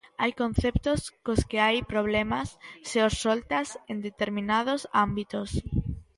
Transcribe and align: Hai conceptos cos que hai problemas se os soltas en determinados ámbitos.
Hai 0.21 0.31
conceptos 0.41 1.01
cos 1.25 1.41
que 1.49 1.59
hai 1.65 1.77
problemas 1.93 2.47
se 2.89 2.99
os 3.07 3.13
soltas 3.23 3.67
en 3.91 3.97
determinados 4.07 4.81
ámbitos. 5.05 5.49